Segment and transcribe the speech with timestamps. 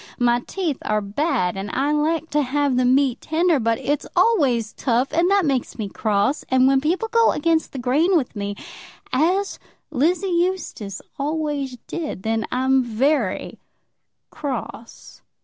[0.17, 3.59] My teeth are bad, and I like to have the meat tender.
[3.59, 6.43] But it's always tough, and that makes me cross.
[6.49, 8.55] And when people go against the grain with me,
[9.13, 9.59] as
[9.91, 13.59] Lizzie Eustace always did, then I'm very
[14.31, 15.21] cross."